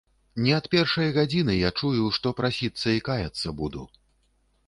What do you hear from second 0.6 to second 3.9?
першай гадзіны я чую, што прасіцца і каяцца буду.